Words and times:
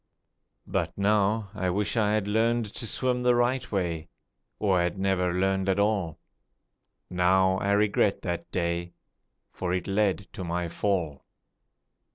But 0.65 0.97
now 0.97 1.51
I 1.53 1.69
wish 1.69 1.95
I 1.95 2.13
had 2.13 2.27
learned 2.27 2.65
to 2.73 2.87
swim 2.87 3.21
the 3.21 3.35
right 3.35 3.71
way, 3.71 4.09
Or 4.57 4.81
had 4.81 4.97
never 4.97 5.31
learned 5.31 5.69
at 5.69 5.77
all. 5.77 6.17
Now 7.07 7.59
I 7.59 7.73
regret 7.73 8.23
that 8.23 8.49
day, 8.51 8.93
For 9.51 9.75
it 9.75 9.85
led 9.85 10.27
to 10.33 10.43
my 10.43 10.69
fall. 10.69 11.23